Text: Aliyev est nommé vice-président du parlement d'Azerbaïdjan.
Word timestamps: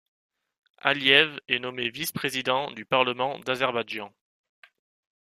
Aliyev 0.79 1.39
est 1.47 1.59
nommé 1.59 1.91
vice-président 1.91 2.71
du 2.71 2.85
parlement 2.85 3.37
d'Azerbaïdjan. 3.37 4.11